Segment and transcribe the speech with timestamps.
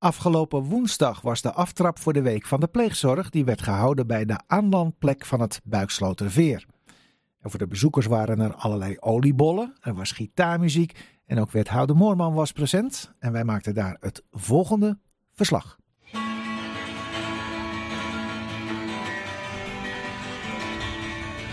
[0.00, 3.30] Afgelopen woensdag was de aftrap voor de Week van de Pleegzorg.
[3.30, 6.66] Die werd gehouden bij de aanlandplek van het Buiksloterveer.
[7.40, 12.34] En voor de bezoekers waren er allerlei oliebollen, er was gitaarmuziek en ook wethouder Moorman
[12.34, 13.12] was present.
[13.18, 14.98] En wij maakten daar het volgende
[15.34, 15.78] verslag.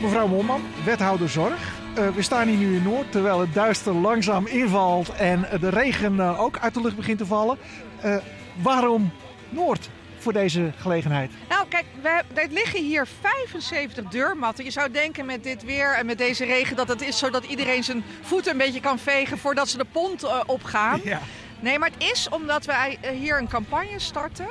[0.00, 1.79] Mevrouw Moorman, wethouder Zorg.
[1.98, 6.14] Uh, we staan hier nu in Noord, terwijl het duister langzaam invalt en de regen
[6.14, 7.58] uh, ook uit de lucht begint te vallen.
[8.04, 8.16] Uh,
[8.62, 9.12] waarom
[9.48, 11.30] Noord voor deze gelegenheid?
[11.48, 14.64] Nou, kijk, er liggen hier 75 deurmatten.
[14.64, 17.84] Je zou denken met dit weer en met deze regen dat het is zodat iedereen
[17.84, 21.00] zijn voeten een beetje kan vegen voordat ze de pont opgaan.
[21.04, 21.20] Ja.
[21.60, 24.46] Nee, maar het is omdat wij hier een campagne starten.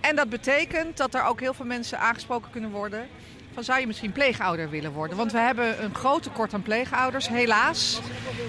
[0.00, 3.08] En dat betekent dat er ook heel veel mensen aangesproken kunnen worden
[3.56, 5.16] van zou je misschien pleegouder willen worden?
[5.16, 8.00] Want we hebben een groot tekort aan pleegouders, helaas.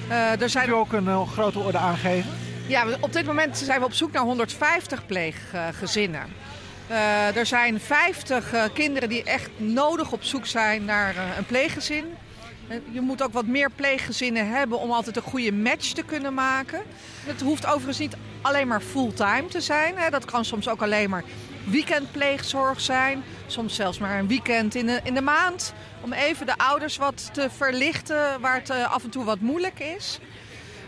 [0.09, 0.73] Uh, er zijn...
[0.73, 2.31] ook een uh, grote orde aangegeven?
[2.67, 6.21] Ja, op dit moment zijn we op zoek naar 150 pleeggezinnen.
[6.89, 12.05] Uh, er zijn 50 kinderen die echt nodig op zoek zijn naar een pleeggezin.
[12.91, 16.81] Je moet ook wat meer pleeggezinnen hebben om altijd een goede match te kunnen maken.
[17.25, 19.95] Het hoeft overigens niet alleen maar fulltime te zijn.
[20.09, 21.23] Dat kan soms ook alleen maar
[21.69, 23.23] weekendpleegzorg zijn.
[23.47, 25.73] Soms zelfs maar een weekend in de, in de maand.
[26.01, 29.79] Om even de ouders wat te verlichten waar het eh, af en toe wat moeilijk
[29.79, 30.19] is.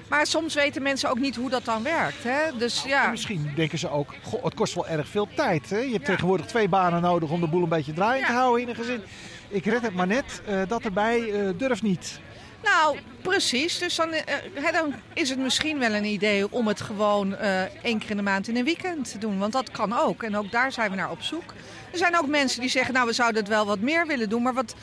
[0.09, 2.23] Maar soms weten mensen ook niet hoe dat dan werkt.
[2.23, 2.57] Hè?
[2.57, 3.09] Dus, ja.
[3.09, 5.69] misschien denken ze ook, goh, het kost wel erg veel tijd.
[5.69, 5.77] Hè?
[5.77, 8.69] Je hebt tegenwoordig twee banen nodig om de boel een beetje draaiend te houden in
[8.69, 9.01] een gezin.
[9.47, 12.19] Ik red het maar net, uh, dat erbij uh, durft niet.
[12.63, 13.77] Nou, precies.
[13.77, 17.99] Dus dan, uh, dan, is het misschien wel een idee om het gewoon uh, één
[17.99, 19.39] keer in de maand in een weekend te doen.
[19.39, 20.23] Want dat kan ook.
[20.23, 21.53] En ook daar zijn we naar op zoek.
[21.91, 24.41] Er zijn ook mensen die zeggen, nou we zouden het wel wat meer willen doen.
[24.41, 24.75] Maar wat,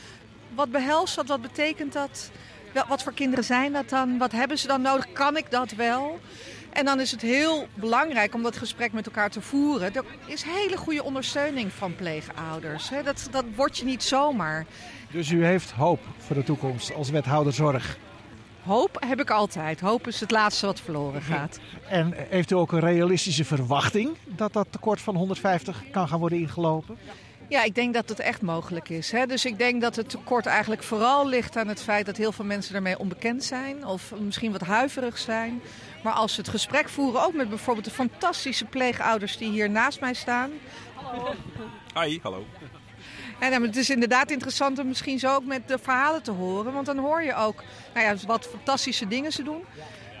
[0.55, 1.27] wat behelst dat?
[1.27, 2.29] Wat betekent dat?
[2.87, 4.17] Wat voor kinderen zijn dat dan?
[4.17, 5.11] Wat hebben ze dan nodig?
[5.11, 6.19] Kan ik dat wel?
[6.77, 9.95] En dan is het heel belangrijk om dat gesprek met elkaar te voeren.
[9.95, 12.89] Er is hele goede ondersteuning van pleegouders.
[13.03, 14.65] Dat, dat word je niet zomaar.
[15.11, 17.97] Dus u heeft hoop voor de toekomst als wethouder zorg?
[18.63, 19.79] Hoop heb ik altijd.
[19.79, 21.59] Hoop is het laatste wat verloren gaat.
[21.89, 26.39] En heeft u ook een realistische verwachting dat dat tekort van 150 kan gaan worden
[26.39, 26.97] ingelopen?
[27.49, 29.11] Ja, ik denk dat het echt mogelijk is.
[29.11, 29.25] Hè?
[29.25, 32.45] Dus ik denk dat het tekort eigenlijk vooral ligt aan het feit dat heel veel
[32.45, 33.85] mensen daarmee onbekend zijn.
[33.85, 35.61] Of misschien wat huiverig zijn.
[36.03, 39.99] Maar als ze het gesprek voeren, ook met bijvoorbeeld de fantastische pleegouders die hier naast
[39.99, 40.51] mij staan.
[41.93, 42.45] Hi, hallo.
[43.39, 46.73] En het is inderdaad interessant om misschien zo ook met de verhalen te horen.
[46.73, 49.63] Want dan hoor je ook nou ja, wat fantastische dingen ze doen.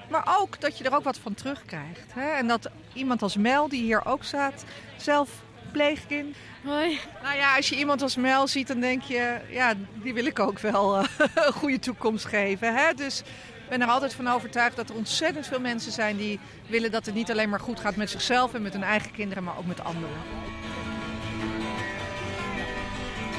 [0.09, 2.13] Maar ook dat je er ook wat van terugkrijgt.
[2.13, 2.29] Hè?
[2.31, 4.63] En dat iemand als Mel, die hier ook staat,
[4.97, 5.29] zelf
[5.71, 6.35] pleegkind.
[6.63, 6.99] Hoi.
[7.23, 10.39] Nou ja, als je iemand als Mel ziet, dan denk je, ja, die wil ik
[10.39, 11.05] ook wel uh,
[11.45, 12.75] een goede toekomst geven.
[12.75, 12.93] Hè?
[12.93, 13.19] Dus
[13.63, 17.05] ik ben er altijd van overtuigd dat er ontzettend veel mensen zijn die willen dat
[17.05, 19.65] het niet alleen maar goed gaat met zichzelf en met hun eigen kinderen, maar ook
[19.65, 20.15] met anderen.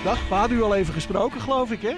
[0.04, 1.96] Dag, we hadden u al even gesproken, geloof ik, hè?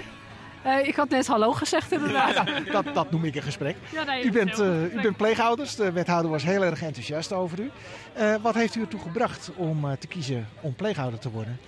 [0.65, 2.33] Uh, ik had net hallo gezegd inderdaad.
[2.33, 3.75] Ja, dat, dat noem ik een gesprek.
[3.91, 5.75] Ja, nee, u, bent, uh, u bent pleegouders.
[5.75, 7.71] De wethouder was heel erg enthousiast over u.
[8.17, 11.59] Uh, wat heeft u ertoe gebracht om te kiezen om pleegouder te worden?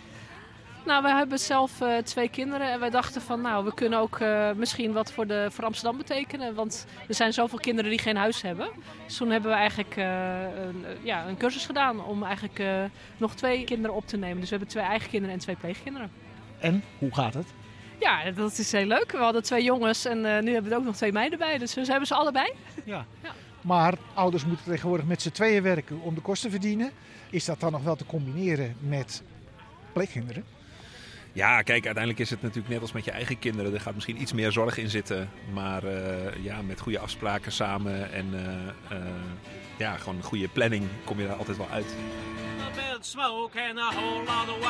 [0.86, 1.72] Nou, we hebben zelf
[2.03, 4.20] twee kinderen en wij dachten van nou, we kunnen ook
[4.56, 6.56] misschien wat voor, de, voor Amsterdam betekenen.
[6.56, 8.70] Want er zijn zoveel kinderen die geen huis hebben.
[9.06, 12.64] Dus toen hebben we eigenlijk een, ja, een cursus gedaan om eigenlijk
[13.18, 14.40] nog twee kinderen op te nemen.
[14.40, 16.12] Dus we hebben twee eigen kinderen en twee pleegkinderen.
[16.59, 17.48] En, hoe gaat het?
[18.00, 19.12] Ja, dat is heel leuk.
[19.12, 21.58] We hadden twee jongens en uh, nu hebben we ook nog twee meiden bij.
[21.58, 22.52] Dus we hebben ze allebei.
[22.86, 23.06] Ja.
[23.24, 23.31] ja.
[23.62, 26.92] Maar ouders moeten tegenwoordig met z'n tweeën werken om de kosten te verdienen.
[27.30, 29.24] Is dat dan nog wel te combineren met
[29.94, 30.44] pleegkinderen?
[31.34, 33.74] Ja, kijk, uiteindelijk is het natuurlijk net als met je eigen kinderen.
[33.74, 35.30] Er gaat misschien iets meer zorg in zitten.
[35.53, 38.98] Maar uh, ja, met goede afspraken samen en uh,
[39.78, 41.96] ja, gewoon een goede planning kom je daar altijd wel uit.
[43.02, 44.62] smoke and a whole lot of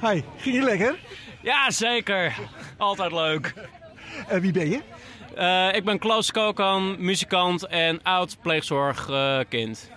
[0.00, 0.98] Hi, ging je lekker?
[1.40, 2.38] Ja, zeker.
[2.76, 3.54] Altijd leuk.
[4.28, 4.80] En uh, wie ben je?
[5.38, 9.90] Uh, ik ben Klaus Kokan, muzikant en oud pleegzorgkind.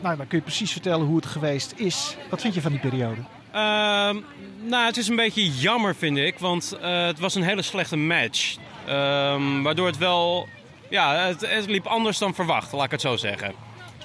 [0.00, 2.16] Nou, dan kun je precies vertellen hoe het geweest is.
[2.28, 3.20] Wat vind je van die periode?
[3.52, 4.16] Ehm,
[4.62, 6.38] nou, het is een beetje jammer, vind ik.
[6.38, 8.56] Want eh, het was een hele slechte match.
[8.86, 10.48] Ehm, waardoor het wel...
[10.88, 13.52] Ja, het, het liep anders dan verwacht, laat ik het zo zeggen.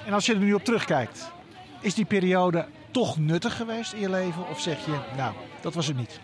[0.06, 1.30] En als je er nu op terugkijkt,
[1.80, 2.66] is die periode
[2.96, 4.48] toch nuttig geweest in je leven?
[4.48, 6.20] Of zeg je, nou, dat was het niet?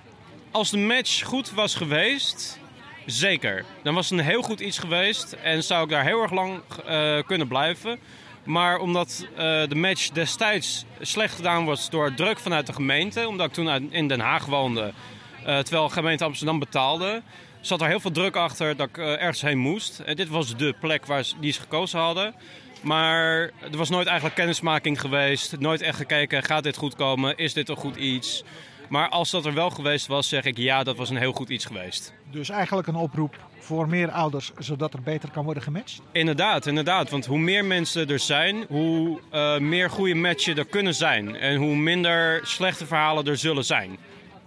[0.51, 2.59] Als de match goed was geweest,
[3.07, 3.65] zeker.
[3.83, 6.61] Dan was het een heel goed iets geweest en zou ik daar heel erg lang
[6.89, 7.99] uh, kunnen blijven.
[8.45, 13.47] Maar omdat uh, de match destijds slecht gedaan was door druk vanuit de gemeente, omdat
[13.47, 14.93] ik toen in Den Haag woonde,
[15.41, 17.23] uh, terwijl de gemeente Amsterdam betaalde,
[17.61, 19.99] zat er heel veel druk achter dat ik ergens heen moest.
[19.99, 22.35] En dit was de plek waar die ze gekozen hadden.
[22.83, 25.59] Maar er was nooit eigenlijk kennismaking geweest.
[25.59, 27.37] Nooit echt gekeken, gaat dit goed komen?
[27.37, 28.45] Is dit een goed iets?
[28.89, 31.49] Maar als dat er wel geweest was, zeg ik ja, dat was een heel goed
[31.49, 32.13] iets geweest.
[32.31, 36.01] Dus eigenlijk een oproep voor meer ouders, zodat er beter kan worden gematcht?
[36.13, 37.11] Inderdaad, inderdaad.
[37.11, 41.37] Want hoe meer mensen er zijn, hoe uh, meer goede matchen er kunnen zijn.
[41.37, 43.99] En hoe minder slechte verhalen er zullen zijn.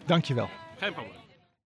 [0.06, 0.50] Dankjewel.
[0.80, 1.25] Geen probleem.